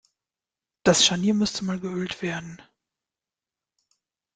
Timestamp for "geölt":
1.79-2.23